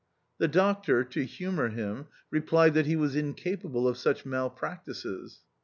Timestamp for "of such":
3.87-4.25